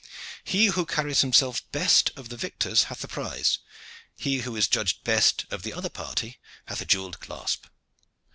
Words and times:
He 0.43 0.65
who 0.65 0.87
carries 0.87 1.21
himself 1.21 1.61
best 1.71 2.09
of 2.15 2.29
the 2.29 2.35
victors 2.35 2.85
hath 2.85 3.01
the 3.01 3.07
prize, 3.07 3.59
and 4.17 4.25
he 4.25 4.39
who 4.39 4.55
is 4.55 4.67
judged 4.67 5.03
best 5.03 5.45
of 5.51 5.61
the 5.61 5.73
other 5.73 5.91
party 5.91 6.39
hath 6.65 6.81
a 6.81 6.85
jewelled 6.85 7.19
clasp. 7.19 7.67